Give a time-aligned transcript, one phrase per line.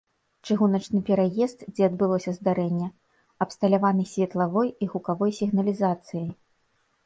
[0.45, 2.89] Чыгуначны пераезд, дзе адбылося здарэнне,
[3.47, 6.29] абсталяваны светлавой і гукавой сігналізацыяй.